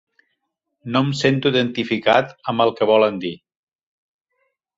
[0.95, 3.33] No em sento identificat amb el que volen dir.